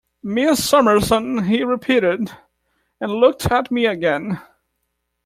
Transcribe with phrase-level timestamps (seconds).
[0.23, 2.31] "Miss Summerson," he repeated,
[2.99, 4.41] and looked at me again.